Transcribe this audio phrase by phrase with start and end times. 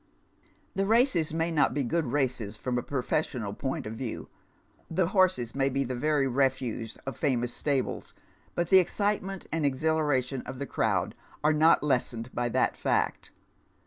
[0.73, 4.29] The races may not be good races from a professional point of view,—
[4.89, 8.15] the horses may be the very refuse of famous stables,
[8.55, 13.29] but the excitement and exhilaration of the crowd are not lessened by that fact.